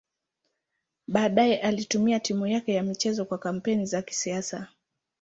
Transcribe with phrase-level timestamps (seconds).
[1.07, 4.67] Baadaye alitumia timu yake ya michezo kwa kampeni za kisiasa.